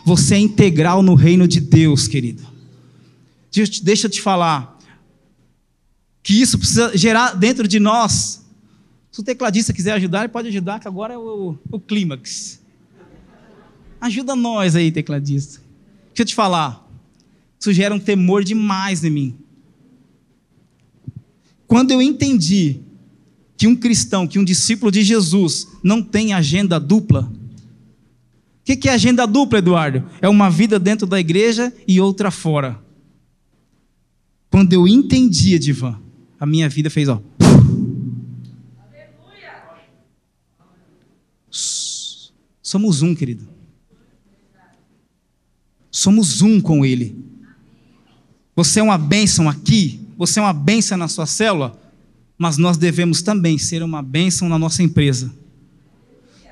[0.05, 2.43] Você é integral no reino de Deus, querido.
[3.83, 4.79] Deixa eu te falar.
[6.23, 8.43] Que isso precisa gerar dentro de nós.
[9.11, 12.61] Se o tecladista quiser ajudar, ele pode ajudar, que agora é o, o clímax.
[13.99, 15.59] Ajuda nós aí, tecladista.
[16.07, 16.87] Deixa eu te falar.
[17.59, 19.40] Isso gera um temor demais em mim.
[21.71, 22.81] Quando eu entendi
[23.55, 27.31] que um cristão, que um discípulo de Jesus não tem agenda dupla,
[28.59, 30.03] o que, é agenda dupla, Eduardo?
[30.21, 32.77] É uma vida dentro da igreja e outra fora.
[34.49, 35.97] Quando eu entendi, Edivan,
[36.37, 37.21] a minha vida fez, ó.
[42.61, 43.47] Somos um, querido.
[45.89, 47.15] Somos um com Ele.
[48.57, 51.75] Você é uma bênção aqui, você é uma bênção na sua célula,
[52.37, 55.33] mas nós devemos também ser uma bênção na nossa empresa.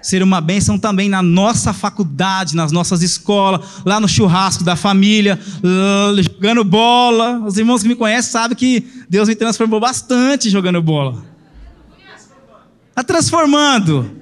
[0.02, 5.40] Ser uma bênção também na nossa faculdade, nas nossas escolas, lá no churrasco da família,
[6.24, 7.44] jogando bola.
[7.46, 11.24] Os irmãos que me conhecem sabem que Deus me transformou bastante jogando bola.
[12.90, 14.18] Está transformando.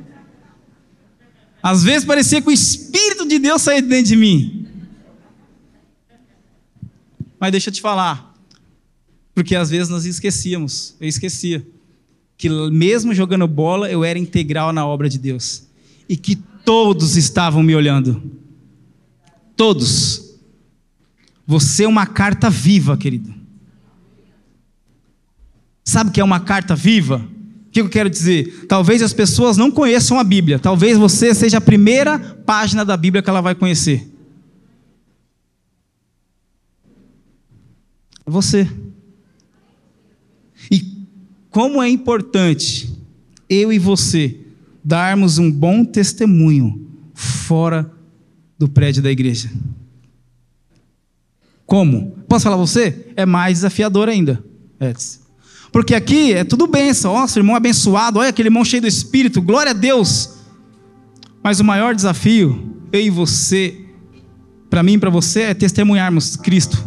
[1.63, 4.67] Às vezes parecia que o Espírito de Deus saía de dentro de mim.
[7.39, 8.26] Mas deixa eu te falar,
[9.37, 11.63] porque às vezes nós esquecíamos, eu esquecia,
[12.35, 15.67] que mesmo jogando bola, eu era integral na obra de Deus.
[16.09, 18.19] E que todos estavam me olhando.
[19.55, 20.39] Todos.
[21.45, 23.31] Você é uma carta viva, querido.
[25.83, 27.17] Sabe o que é uma carta viva?
[27.67, 28.65] O que eu quero dizer?
[28.67, 30.57] Talvez as pessoas não conheçam a Bíblia.
[30.57, 34.11] Talvez você seja a primeira página da Bíblia que ela vai conhecer.
[38.25, 38.67] Você.
[40.71, 41.05] E
[41.49, 42.97] como é importante
[43.49, 44.39] eu e você
[44.83, 47.91] darmos um bom testemunho fora
[48.57, 49.51] do prédio da igreja.
[51.65, 52.17] Como?
[52.27, 53.11] Posso falar você?
[53.15, 54.43] É mais desafiador ainda,
[54.79, 55.19] Edson.
[55.71, 57.13] Porque aqui é tudo bênção.
[57.13, 60.37] Nossa, irmão abençoado, olha aquele irmão cheio do Espírito, glória a Deus.
[61.43, 63.77] Mas o maior desafio, eu e você,
[64.69, 66.77] para mim e para você, é testemunharmos Cristo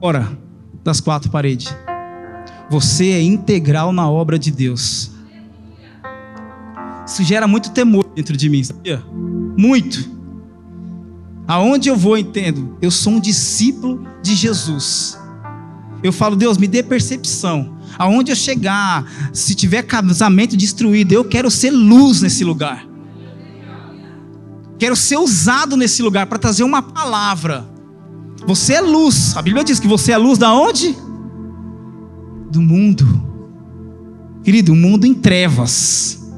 [0.00, 0.36] fora
[0.82, 1.72] das quatro paredes.
[2.70, 5.10] Você é integral na obra de Deus.
[7.06, 9.02] Isso gera muito temor dentro de mim, sabia?
[9.56, 10.18] Muito.
[11.46, 15.18] Aonde eu vou, entendo, eu sou um discípulo de Jesus.
[16.02, 17.78] Eu falo, Deus, me dê percepção.
[17.98, 22.86] Aonde eu chegar, se tiver casamento destruído, eu quero ser luz nesse lugar.
[24.78, 27.66] Quero ser usado nesse lugar para trazer uma palavra.
[28.46, 29.34] Você é luz.
[29.36, 30.94] A Bíblia diz que você é luz da onde?
[32.50, 33.06] Do mundo.
[34.42, 36.32] Querido, o mundo em trevas.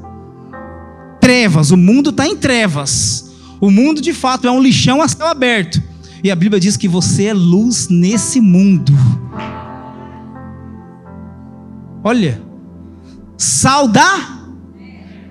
[1.19, 3.31] Trevas, o mundo está em trevas.
[3.59, 5.81] O mundo de fato é um lixão a céu aberto.
[6.23, 8.93] E a Bíblia diz que você é luz nesse mundo.
[12.03, 12.41] Olha,
[13.37, 14.39] sal dá.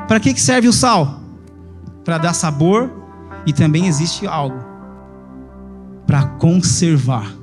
[0.08, 1.20] Para que serve o sal?
[2.04, 2.90] Para dar sabor
[3.46, 4.70] e também existe algo
[6.06, 7.39] para conservar.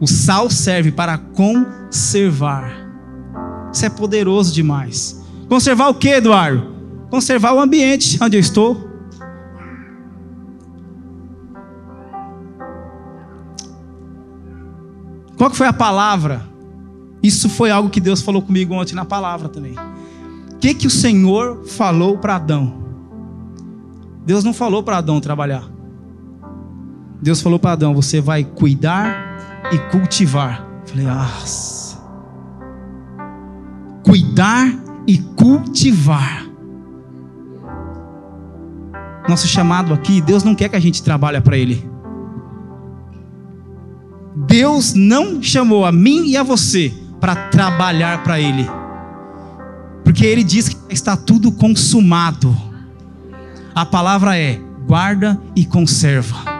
[0.00, 2.70] O sal serve para conservar.
[3.72, 5.22] Isso é poderoso demais.
[5.48, 6.76] Conservar o que, Eduardo?
[7.10, 8.90] conservar o ambiente onde eu estou.
[15.36, 16.46] Qual que foi a palavra?
[17.22, 19.74] Isso foi algo que Deus falou comigo ontem na palavra também.
[20.52, 22.84] O que, que o Senhor falou para Adão?
[24.24, 25.64] Deus não falou para Adão trabalhar.
[27.20, 29.25] Deus falou para Adão: você vai cuidar
[29.72, 30.64] e cultivar.
[30.84, 31.28] Falei, ah,
[34.04, 34.72] cuidar
[35.06, 36.46] e cultivar.
[39.28, 41.90] Nosso chamado aqui, Deus não quer que a gente trabalhe para Ele.
[44.46, 48.68] Deus não chamou a mim e a você para trabalhar para Ele,
[50.04, 52.56] porque Ele diz que está tudo consumado.
[53.74, 56.55] A palavra é guarda e conserva.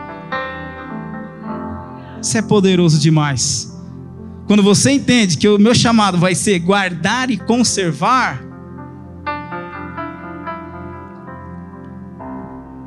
[2.27, 3.73] Isso é poderoso demais.
[4.49, 8.43] Quando você entende que o meu chamado vai ser guardar e conservar,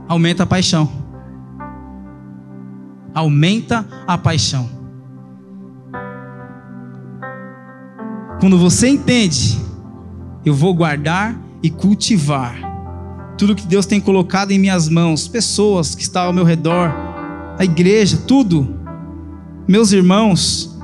[0.09, 0.91] aumenta a paixão.
[3.13, 4.69] Aumenta a paixão.
[8.41, 9.57] Quando você entende,
[10.45, 12.57] eu vou guardar e cultivar
[13.37, 16.93] tudo que Deus tem colocado em minhas mãos, pessoas que estão ao meu redor,
[17.57, 18.78] a igreja, tudo,
[19.69, 20.75] meus irmãos,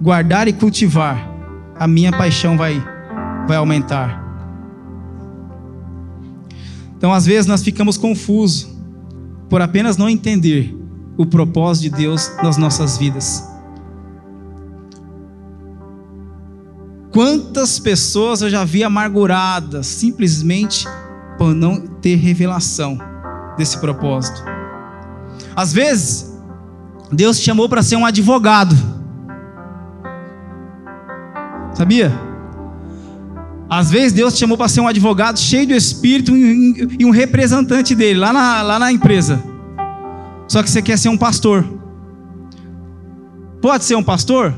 [0.00, 1.28] guardar e cultivar,
[1.78, 2.82] a minha paixão vai,
[3.46, 4.18] vai aumentar.
[6.96, 8.66] Então, às vezes, nós ficamos confusos
[9.50, 10.74] por apenas não entender
[11.18, 13.46] o propósito de Deus nas nossas vidas.
[17.12, 20.86] Quantas pessoas eu já vi amarguradas simplesmente
[21.36, 22.98] por não ter revelação
[23.58, 24.42] desse propósito?
[25.54, 26.31] Às vezes,
[27.12, 28.74] Deus te chamou para ser um advogado.
[31.74, 32.12] Sabia?
[33.68, 37.94] Às vezes Deus te chamou para ser um advogado cheio do Espírito e um representante
[37.94, 39.42] dele lá na, lá na empresa.
[40.48, 41.64] Só que você quer ser um pastor.
[43.60, 44.52] Pode ser um pastor?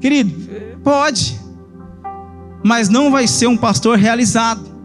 [0.00, 0.34] Querido,
[0.82, 1.40] pode.
[2.62, 4.76] Mas não vai ser um pastor realizado.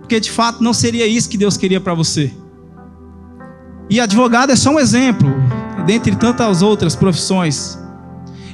[0.00, 2.32] Porque de fato não seria isso que Deus queria para você.
[3.90, 5.28] E advogado é só um exemplo,
[5.88, 7.78] dentre tantas outras profissões.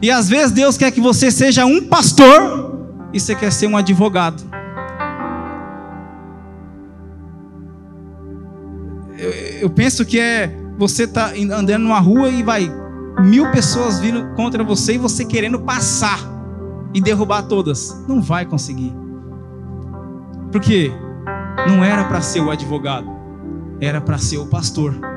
[0.01, 3.77] E às vezes Deus quer que você seja um pastor e você quer ser um
[3.77, 4.40] advogado.
[9.18, 9.31] Eu,
[9.62, 12.73] eu penso que é você tá andando numa rua e vai
[13.25, 16.20] mil pessoas vindo contra você e você querendo passar
[16.94, 18.01] e derrubar todas.
[18.07, 18.94] Não vai conseguir.
[20.53, 20.92] Porque
[21.66, 23.09] não era para ser o advogado,
[23.81, 25.13] era para ser o pastor.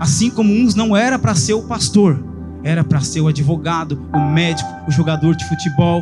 [0.00, 2.24] Assim como uns não era para ser o pastor,
[2.64, 6.00] era para ser o advogado, o médico, o jogador de futebol.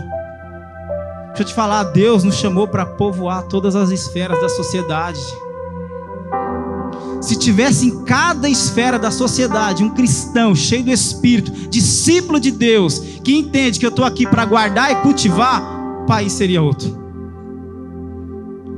[1.29, 5.21] Deixa eu te falar, Deus nos chamou para povoar todas as esferas da sociedade.
[7.21, 13.01] Se tivesse em cada esfera da sociedade um cristão cheio do Espírito, discípulo de Deus,
[13.25, 15.61] que entende que eu estou aqui para guardar e cultivar,
[16.03, 16.97] o país seria outro.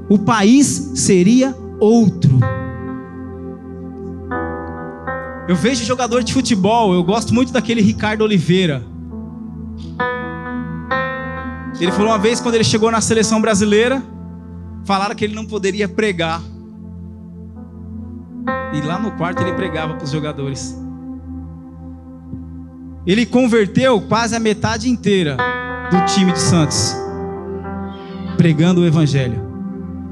[0.08, 2.40] O país seria outro.
[5.50, 8.84] Eu vejo jogador de futebol, eu gosto muito daquele Ricardo Oliveira.
[11.80, 14.00] Ele falou uma vez quando ele chegou na seleção brasileira,
[14.84, 16.40] falaram que ele não poderia pregar.
[18.72, 20.80] E lá no quarto ele pregava para os jogadores.
[23.04, 25.36] Ele converteu quase a metade inteira
[25.90, 26.94] do time de Santos,
[28.36, 29.42] pregando o evangelho.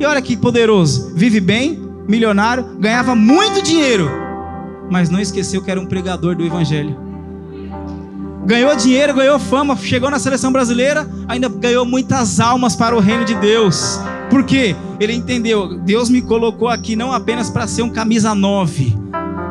[0.01, 4.27] E olha que poderoso, vive bem, milionário, ganhava muito dinheiro,
[4.91, 6.97] mas não esqueceu que era um pregador do evangelho.
[8.47, 13.25] Ganhou dinheiro, ganhou fama, chegou na seleção brasileira, ainda ganhou muitas almas para o reino
[13.25, 14.01] de Deus.
[14.31, 14.75] Por quê?
[14.99, 18.97] Ele entendeu, Deus me colocou aqui não apenas para ser um camisa 9,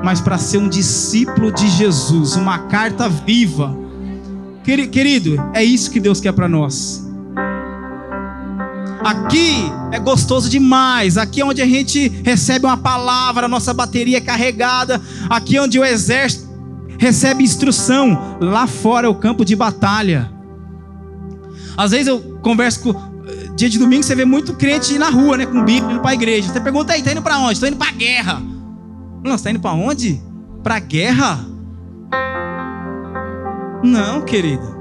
[0.04, 3.78] mas para ser um discípulo de Jesus, uma carta viva.
[4.63, 7.07] Querido, é isso que Deus quer para nós.
[9.08, 11.17] Aqui é gostoso demais.
[11.17, 15.02] Aqui é onde a gente recebe uma palavra, a nossa bateria é carregada.
[15.30, 16.46] Aqui é onde o exército
[17.00, 18.38] recebe instrução.
[18.41, 20.30] Lá fora é o campo de batalha.
[21.78, 23.17] Às vezes eu converso com.
[23.56, 25.46] Dia de domingo você vê muito crente na rua, né?
[25.46, 26.52] Com Bíblia, indo para a igreja.
[26.52, 27.54] Você pergunta aí, tá indo para onde?
[27.54, 28.41] Estou indo para a guerra.
[29.24, 30.22] Não, você está indo para onde?
[30.62, 31.46] Para a guerra?
[33.82, 34.77] Não, querido.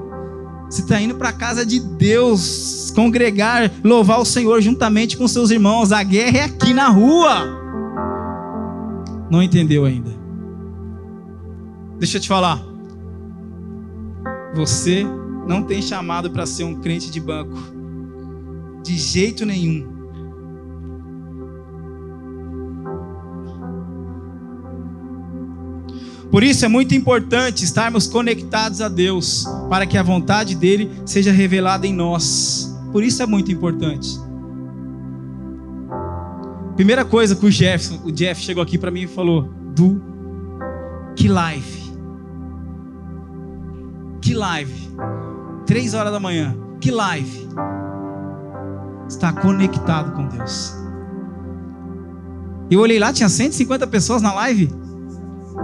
[0.68, 5.50] Você está indo para a casa de Deus, congregar, louvar o Senhor juntamente com seus
[5.50, 5.92] irmãos.
[5.92, 7.64] A guerra é aqui na rua.
[9.30, 10.10] Não entendeu ainda?
[11.98, 12.62] Deixa eu te falar.
[14.54, 15.04] Você
[15.46, 17.56] não tem chamado para ser um crente de banco.
[18.82, 19.95] De jeito nenhum.
[26.36, 31.32] Por isso é muito importante estarmos conectados a Deus, para que a vontade dele seja
[31.32, 32.78] revelada em nós.
[32.92, 34.20] Por isso é muito importante.
[36.74, 39.98] Primeira coisa que o Jefferson, o Jeff chegou aqui para mim e falou: "Du,
[41.16, 41.94] que live.
[44.20, 44.90] Que live.
[45.64, 46.54] Três horas da manhã.
[46.82, 47.48] Que live.
[49.08, 50.74] Está conectado com Deus.
[52.70, 54.85] Eu olhei lá, tinha 150 pessoas na live.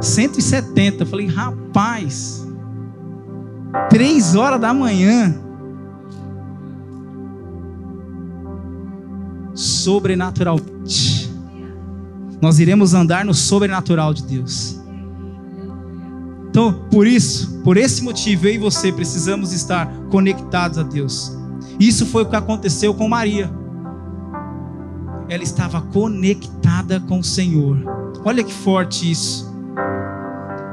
[0.00, 1.02] 170.
[1.02, 2.46] Eu falei, rapaz,
[3.88, 5.34] três horas da manhã.
[9.54, 11.30] Sobrenaturalmente.
[12.40, 14.80] Nós iremos andar no sobrenatural de Deus.
[16.48, 21.36] Então, por isso, por esse motivo, eu e você precisamos estar conectados a Deus.
[21.78, 23.50] Isso foi o que aconteceu com Maria.
[25.28, 27.78] Ela estava conectada com o Senhor.
[28.24, 29.51] Olha que forte isso.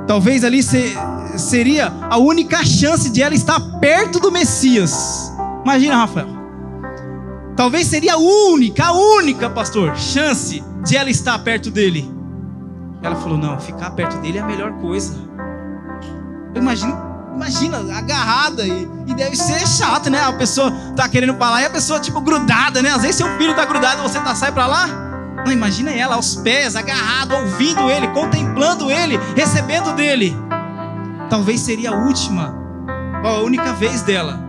[0.10, 0.63] Talvez ali
[1.38, 5.32] seria a única chance de ela estar perto do Messias.
[5.63, 6.28] Imagina, Rafael.
[7.56, 12.12] Talvez seria a única, a única, pastor, chance de ela estar perto dele.
[13.04, 15.13] Ela falou: não, ficar perto dele é a melhor coisa.
[16.56, 16.98] Eu imagino,
[17.36, 20.24] imagina, agarrada e, e, deve ser chato, né?
[20.24, 22.89] A pessoa tá querendo para lá e a pessoa tipo grudada, né?
[22.89, 24.88] Às vezes seu filho tá grudado e você tá sai para lá.
[25.45, 28.48] Não, imagina ela aos pés, agarrado, ouvindo ele, contemplando
[28.91, 30.36] ele, recebendo dele.
[31.30, 32.56] Talvez seria a última,
[33.24, 34.39] a única vez dela.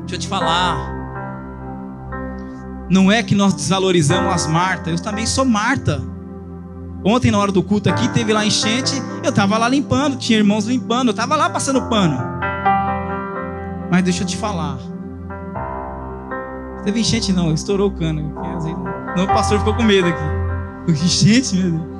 [0.00, 0.76] Deixa eu te falar.
[2.90, 6.02] Não é que nós desvalorizamos as Marta, eu também sou Marta.
[7.04, 10.66] Ontem, na hora do culto aqui, teve lá enchente, eu estava lá limpando, tinha irmãos
[10.66, 12.18] limpando, eu estava lá passando pano.
[13.90, 14.78] Mas deixa eu te falar.
[16.82, 18.34] Teve enchente não, estourou o cano.
[19.16, 20.22] O pastor ficou com medo aqui.
[21.04, 21.93] Enchente, meu Deus.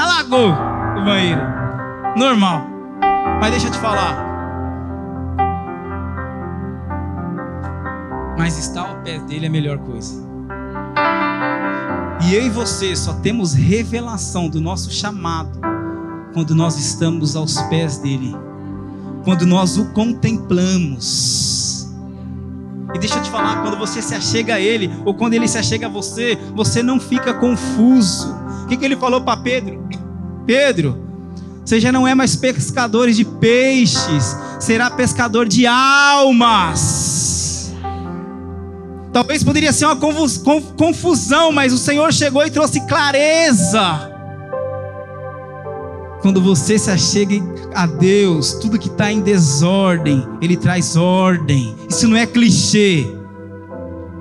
[0.00, 1.42] Alagou o banheiro.
[2.16, 2.66] Normal.
[3.38, 4.26] Mas deixa eu te falar.
[8.38, 10.26] Mas estar ao pé dele é a melhor coisa.
[12.22, 15.60] E eu e você só temos revelação do nosso chamado
[16.32, 18.34] quando nós estamos aos pés dele.
[19.22, 21.60] Quando nós o contemplamos
[22.94, 25.58] e deixa eu te falar, quando você se achega a Ele, ou quando Ele se
[25.58, 28.39] achega a você, você não fica confuso.
[28.70, 29.84] Que, que Ele falou para Pedro?
[30.46, 30.96] Pedro,
[31.64, 37.10] você já não é mais pescador de peixes, será pescador de almas.
[39.12, 44.08] Talvez poderia ser uma confusão, mas o Senhor chegou e trouxe clareza.
[46.22, 47.34] Quando você se achega
[47.74, 51.74] a Deus, tudo que está em desordem, Ele traz ordem.
[51.88, 53.04] Isso não é clichê.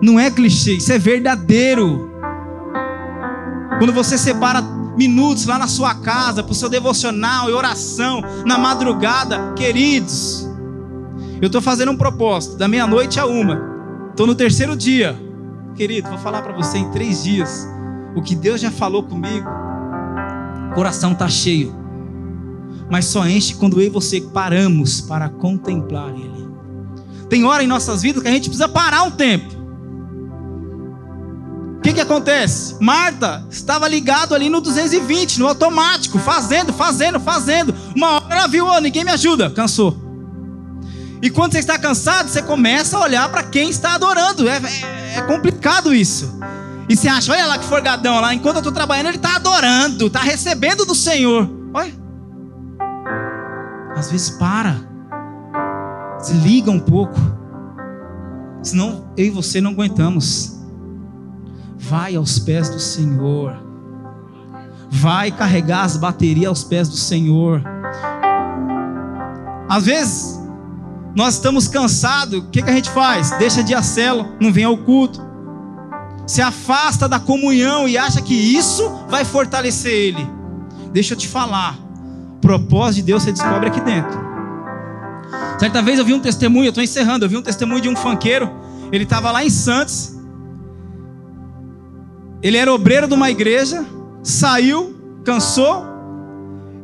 [0.02, 2.09] Não é clichê, isso é verdadeiro.
[3.80, 8.58] Quando você separa minutos lá na sua casa para o seu devocional e oração na
[8.58, 10.48] madrugada, queridos,
[11.42, 13.60] eu estou fazendo um propósito da meia-noite a uma.
[14.12, 15.20] Estou no terceiro dia,
[15.76, 16.10] querido.
[16.10, 17.68] Vou falar para você em três dias
[18.16, 19.50] o que Deus já falou comigo.
[20.70, 21.80] O coração está cheio
[22.90, 26.50] mas só enche quando eu e você paramos para contemplar Ele.
[27.30, 29.59] Tem hora em nossas vidas que a gente precisa parar um tempo.
[31.80, 32.76] O que, que acontece?
[32.82, 37.74] Marta estava ligado ali no 220, no automático, fazendo, fazendo, fazendo.
[37.96, 39.98] Uma hora ela viu, oh, ninguém me ajuda, cansou.
[41.22, 44.48] E quando você está cansado, você começa a olhar para quem está adorando.
[44.48, 46.38] É, é, é, complicado isso.
[46.90, 50.08] E você acha, olha lá que forgadão lá, enquanto eu estou trabalhando, ele está adorando,
[50.08, 51.50] está recebendo do Senhor.
[51.74, 51.94] Olha.
[53.96, 54.76] Às vezes para.
[56.22, 57.18] Desliga um pouco.
[58.62, 60.59] Senão eu e você não aguentamos.
[61.80, 63.56] Vai aos pés do Senhor.
[64.92, 67.64] Vai carregar as baterias aos pés do Senhor.
[69.70, 70.40] Às vezes,
[71.16, 73.32] nós estamos cansados, o que, que a gente faz?
[73.38, 73.78] Deixa de ir
[74.40, 75.22] não vem ao culto,
[76.26, 80.28] se afasta da comunhão e acha que isso vai fortalecer ele.
[80.92, 81.78] Deixa eu te falar,
[82.38, 84.30] o propósito de Deus você descobre aqui dentro.
[85.60, 87.96] Certa vez eu vi um testemunho, eu estou encerrando, eu vi um testemunho de um
[87.96, 88.50] fanqueiro,
[88.92, 90.16] ele estava lá em Santos,
[92.42, 93.86] ele era obreiro de uma igreja,
[94.24, 95.86] saiu, cansou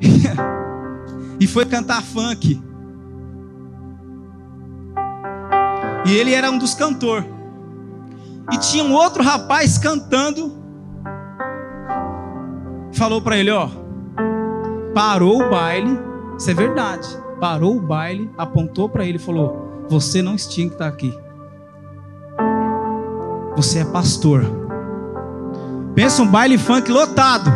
[1.40, 2.62] e foi cantar funk.
[6.06, 7.26] E ele era um dos cantores.
[8.52, 10.54] E tinha um outro rapaz cantando.
[12.94, 13.70] Falou para ele, ó,
[14.94, 15.98] parou o baile,
[16.38, 17.08] isso é verdade.
[17.40, 21.14] Parou o baile, apontou para ele e falou: "Você não tinha que estar aqui.
[23.56, 24.65] Você é pastor."
[25.96, 27.50] Pensa um baile funk lotado.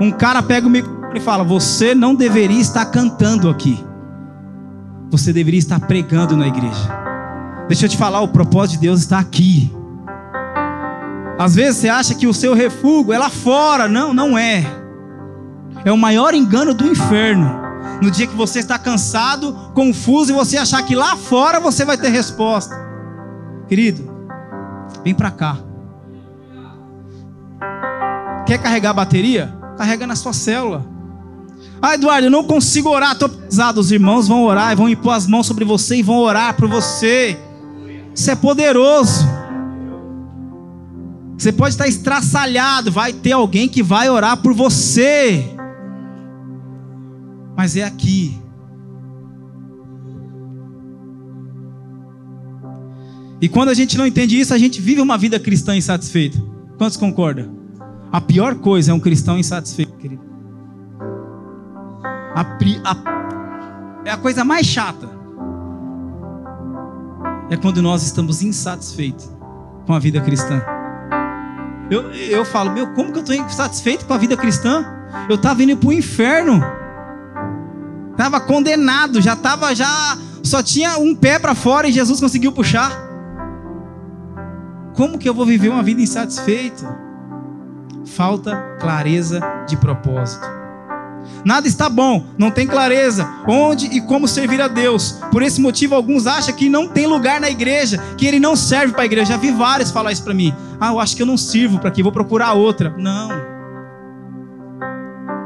[0.00, 3.84] Um cara pega o microfone e fala: Você não deveria estar cantando aqui.
[5.10, 6.88] Você deveria estar pregando na igreja.
[7.68, 9.74] Deixa eu te falar, o propósito de Deus está aqui.
[11.38, 13.88] Às vezes você acha que o seu refúgio é lá fora.
[13.88, 14.64] Não, não é.
[15.84, 17.62] É o maior engano do inferno.
[18.00, 21.98] No dia que você está cansado, confuso e você achar que lá fora você vai
[21.98, 22.74] ter resposta.
[23.68, 24.08] Querido,
[25.02, 25.58] vem para cá.
[28.46, 29.56] Quer carregar a bateria?
[29.76, 30.86] Carrega na sua célula.
[31.80, 33.80] Ah, Eduardo, eu não consigo orar, estou pesado.
[33.80, 37.38] Os irmãos vão orar, vão impor as mãos sobre você e vão orar por você.
[38.14, 39.26] Isso é poderoso.
[41.36, 45.44] Você pode estar estraçalhado, vai ter alguém que vai orar por você.
[47.56, 48.40] Mas é aqui.
[53.40, 56.40] E quando a gente não entende isso, a gente vive uma vida cristã insatisfeita.
[56.78, 57.63] Quantos concordam?
[58.14, 60.22] A pior coisa é um cristão insatisfeito, querido.
[62.32, 62.96] A, a,
[64.04, 65.10] é a coisa mais chata.
[67.50, 69.28] É quando nós estamos insatisfeitos
[69.84, 70.62] com a vida cristã.
[71.90, 74.86] Eu, eu falo, meu, como que eu estou insatisfeito com a vida cristã?
[75.28, 76.62] Eu estava indo para o inferno.
[78.12, 82.92] Estava condenado, já estava, já só tinha um pé para fora e Jesus conseguiu puxar.
[84.94, 87.03] Como que eu vou viver uma vida insatisfeita?
[88.04, 90.44] Falta clareza de propósito.
[91.44, 95.18] Nada está bom, não tem clareza onde e como servir a Deus.
[95.30, 98.92] Por esse motivo, alguns acham que não tem lugar na igreja, que ele não serve
[98.92, 99.32] para a igreja.
[99.32, 100.54] Já vi vários falar isso para mim.
[100.80, 102.94] Ah, eu acho que eu não sirvo para aqui, vou procurar outra.
[102.98, 103.28] Não.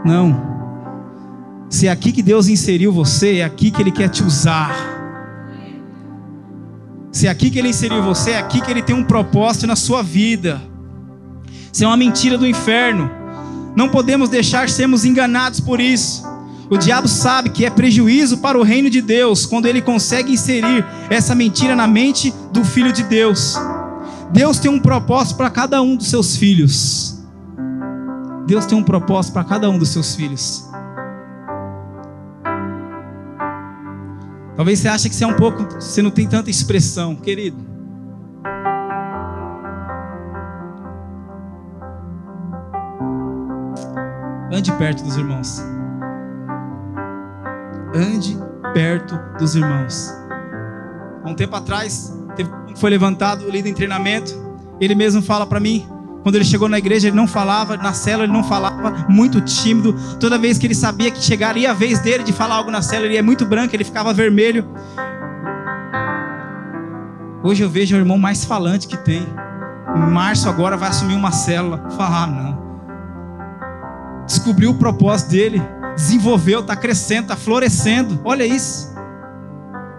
[0.04, 0.48] Não.
[1.68, 4.74] Se é aqui que Deus inseriu você, é aqui que Ele quer te usar.
[7.12, 9.76] Se é aqui que Ele inseriu você, é aqui que Ele tem um propósito na
[9.76, 10.62] sua vida.
[11.72, 13.10] Isso é uma mentira do inferno.
[13.76, 16.26] Não podemos deixar sermos enganados por isso.
[16.70, 20.84] O diabo sabe que é prejuízo para o reino de Deus quando ele consegue inserir
[21.08, 23.56] essa mentira na mente do filho de Deus.
[24.30, 27.18] Deus tem um propósito para cada um dos seus filhos.
[28.46, 30.68] Deus tem um propósito para cada um dos seus filhos.
[34.56, 37.77] Talvez você ache que você é um pouco, você não tem tanta expressão, querido.
[44.58, 45.64] Ande perto dos irmãos.
[47.94, 48.36] Ande
[48.74, 50.12] perto dos irmãos.
[51.22, 52.12] Há um tempo atrás,
[52.74, 54.34] foi levantado o líder em treinamento.
[54.80, 55.86] Ele mesmo fala para mim,
[56.24, 59.94] quando ele chegou na igreja, ele não falava, na cela ele não falava, muito tímido.
[60.18, 63.06] Toda vez que ele sabia que chegaria a vez dele de falar algo na cela,
[63.06, 64.66] ele é muito branco, ele ficava vermelho.
[67.44, 69.24] Hoje eu vejo o irmão mais falante que tem.
[69.94, 71.88] Em março agora vai assumir uma célula.
[71.90, 72.57] Falar, ah, não
[74.48, 75.62] descobriu o propósito dele,
[75.94, 78.18] desenvolveu, está crescendo, está florescendo.
[78.24, 78.88] Olha isso.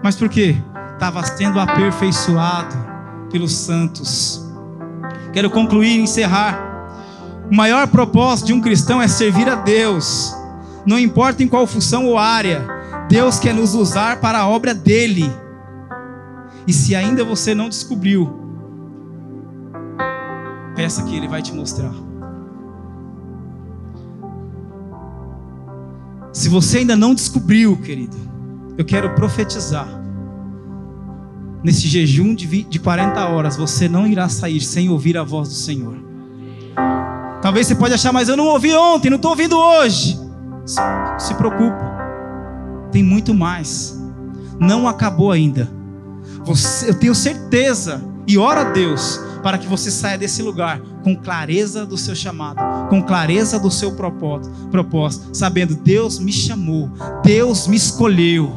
[0.02, 0.56] Mas por quê?
[0.94, 2.74] Estava sendo aperfeiçoado
[3.30, 4.44] pelos santos.
[5.32, 6.58] Quero concluir e encerrar.
[7.48, 10.34] O maior propósito de um cristão é servir a Deus,
[10.84, 12.66] não importa em qual função ou área,
[13.08, 15.30] Deus quer nos usar para a obra dele.
[16.66, 18.32] E se ainda você não descobriu,
[20.74, 22.09] peça que Ele vai te mostrar.
[26.32, 28.16] Se você ainda não descobriu, querido,
[28.78, 29.88] eu quero profetizar.
[31.62, 35.96] Nesse jejum de 40 horas, você não irá sair sem ouvir a voz do Senhor.
[37.42, 40.18] Talvez você pode achar, mas eu não ouvi ontem, não estou ouvindo hoje.
[41.18, 41.98] Se, preocupa.
[42.92, 43.98] Tem muito mais.
[44.58, 45.70] Não acabou ainda.
[46.44, 51.16] Você, eu tenho certeza e ora a Deus para que você saia desse lugar com
[51.16, 56.90] clareza do seu chamado, com clareza do seu propósito, sabendo Deus me chamou,
[57.24, 58.50] Deus me escolheu.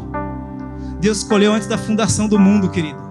[1.00, 3.02] Deus escolheu antes da fundação do mundo, querido.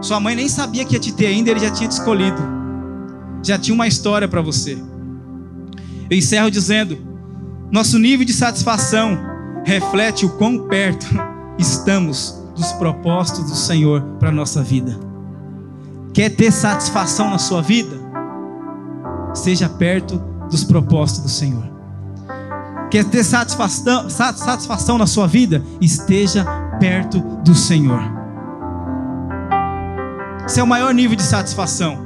[0.00, 2.42] Sua mãe nem sabia que ia te ter ainda, ele já tinha te escolhido.
[3.42, 4.78] Já tinha uma história para você.
[6.10, 6.98] Eu encerro dizendo:
[7.70, 9.18] nosso nível de satisfação
[9.64, 11.06] reflete o quão perto
[11.58, 15.11] estamos dos propósitos do Senhor para a nossa vida.
[16.12, 17.96] Quer ter satisfação na sua vida?
[19.34, 20.18] Seja perto
[20.50, 21.72] dos propósitos do Senhor.
[22.90, 25.62] Quer ter satisfação, satisfação na sua vida?
[25.80, 26.44] Esteja
[26.78, 28.02] perto do Senhor.
[30.44, 31.98] Esse é o maior nível de satisfação.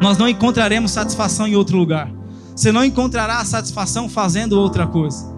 [0.00, 2.10] Nós não encontraremos satisfação em outro lugar.
[2.56, 5.30] Você não encontrará satisfação fazendo outra coisa.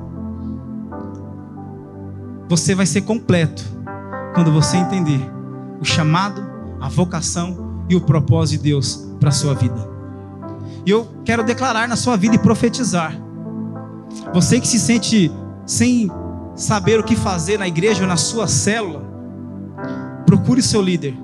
[2.48, 3.64] Você vai ser completo
[4.34, 5.20] quando você entender
[5.80, 6.51] o chamado,
[6.82, 9.88] a vocação e o propósito de Deus para a sua vida.
[10.84, 13.16] E eu quero declarar na sua vida e profetizar.
[14.34, 15.30] Você que se sente
[15.64, 16.10] sem
[16.56, 19.00] saber o que fazer na igreja ou na sua célula,
[20.26, 21.16] procure o seu líder,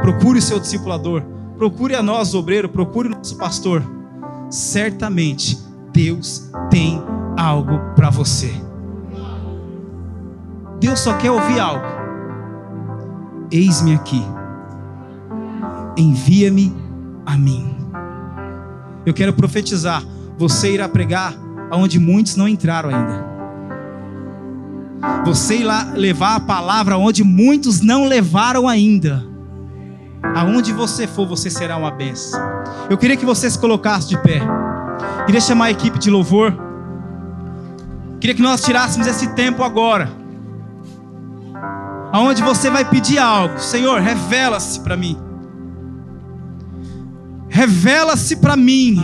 [0.00, 1.22] procure o seu discipulador,
[1.58, 3.82] procure a nós, obreiro, procure o nosso pastor.
[4.48, 5.58] Certamente
[5.92, 7.02] Deus tem
[7.36, 8.50] algo para você.
[10.80, 11.84] Deus só quer ouvir algo.
[13.50, 14.24] Eis-me aqui.
[15.96, 16.74] Envia-me
[17.24, 17.76] a mim.
[19.06, 20.02] Eu quero profetizar.
[20.36, 21.34] Você irá pregar
[21.70, 23.34] aonde muitos não entraram ainda.
[25.24, 29.24] Você irá levar a palavra aonde muitos não levaram ainda.
[30.34, 32.40] Aonde você for, você será uma benção.
[32.88, 34.40] Eu queria que você se colocasse de pé.
[35.26, 36.54] Queria chamar a equipe de louvor.
[38.20, 40.24] Queria que nós tirássemos esse tempo agora
[42.14, 45.18] aonde você vai pedir algo, Senhor, revela-se para mim.
[47.54, 49.00] Revela-se para mim.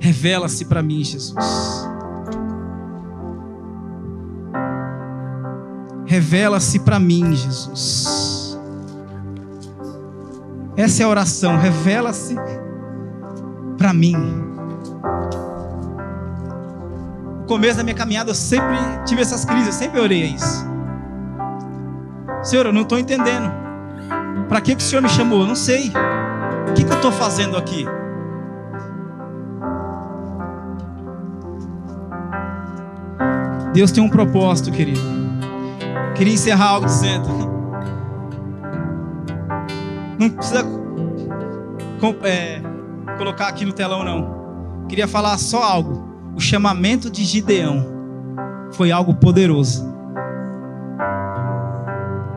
[0.00, 1.88] Revela-se para mim, Jesus.
[6.04, 8.58] Revela-se para mim, Jesus.
[10.76, 11.56] Essa é a oração.
[11.58, 12.34] Revela-se
[13.78, 14.16] para mim.
[17.50, 20.64] Começo da minha caminhada eu sempre tive essas crises, eu sempre orei a isso.
[22.44, 23.50] Senhor, eu não estou entendendo.
[24.48, 25.40] Para que, que o Senhor me chamou?
[25.40, 25.90] Eu não sei.
[26.68, 27.84] O que, que eu estou fazendo aqui?
[33.74, 35.00] Deus tem um propósito, querido.
[36.14, 37.50] Queria encerrar algo dizendo
[40.16, 40.64] não precisa
[42.22, 42.60] é,
[43.18, 44.86] colocar aqui no telão, não.
[44.86, 45.99] Queria falar só algo.
[46.40, 47.86] O chamamento de Gideão
[48.72, 49.86] foi algo poderoso.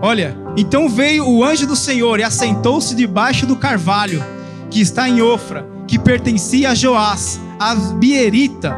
[0.01, 4.21] Olha, então veio o anjo do Senhor e assentou-se debaixo do carvalho
[4.69, 8.77] que está em Ofra, que pertencia a Joás, a Bierita.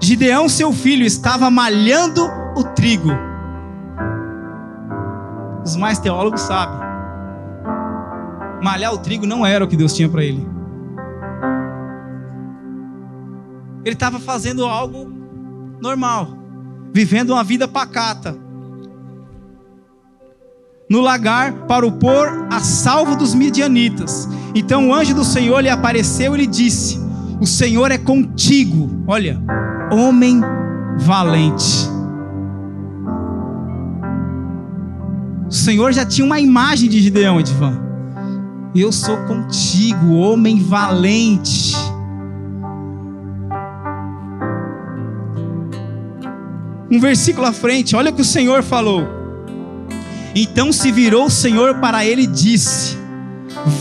[0.00, 3.10] Gideão, seu filho, estava malhando o trigo.
[5.62, 6.80] Os mais teólogos sabem
[8.62, 10.51] malhar o trigo não era o que Deus tinha para ele.
[13.84, 15.10] Ele estava fazendo algo
[15.80, 16.36] normal,
[16.92, 18.36] vivendo uma vida pacata.
[20.88, 24.28] No lagar para o pôr a salvo dos midianitas.
[24.54, 27.00] Então o anjo do Senhor lhe apareceu e lhe disse:
[27.40, 29.04] O Senhor é contigo.
[29.06, 29.40] Olha,
[29.90, 30.40] homem
[30.98, 31.90] valente.
[35.48, 37.80] O Senhor já tinha uma imagem de Gideão, Edvan.
[38.74, 41.74] Eu sou contigo, homem valente.
[46.92, 49.08] Um versículo à frente, olha o que o Senhor falou.
[50.34, 52.98] Então se virou o Senhor para ele e disse: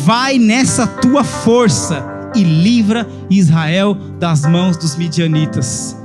[0.05, 5.97] Vai nessa tua força e livra Israel das mãos dos midianitas.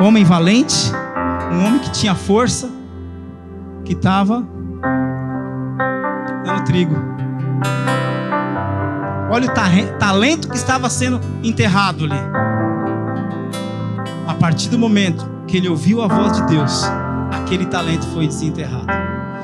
[0.00, 0.92] Homem valente,
[1.52, 2.70] um homem que tinha força,
[3.84, 4.46] que estava
[6.44, 6.94] dando trigo.
[9.28, 12.49] Olha o talento que estava sendo enterrado ali.
[14.40, 16.82] Partir do momento que ele ouviu a voz de Deus,
[17.30, 18.86] aquele talento foi desenterrado.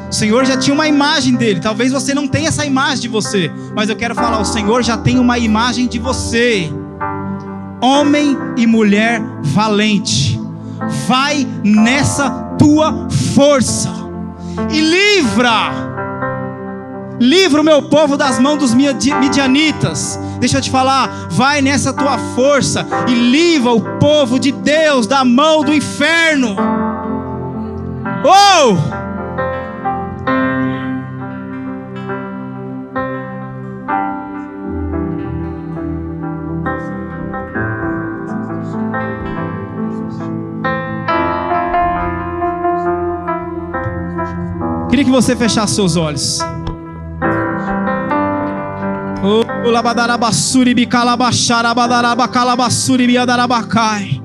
[0.09, 1.61] O Senhor já tinha uma imagem dele.
[1.61, 4.97] Talvez você não tenha essa imagem de você, mas eu quero falar: o Senhor já
[4.97, 6.73] tem uma imagem de você.
[7.83, 10.41] Homem e mulher valente,
[11.07, 13.93] vai nessa tua força
[14.71, 16.06] e livra
[17.21, 20.19] livra o meu povo das mãos dos midianitas.
[20.39, 25.25] Deixa eu te falar, vai nessa tua força e livra o povo de Deus da
[25.25, 26.57] mão do inferno.
[28.25, 29.07] Oh!
[44.89, 46.41] Queria que você fechasse seus olhos.
[49.67, 54.16] O labadarabassuri bicalabaxarabadarabacalabassuri biadarabacai.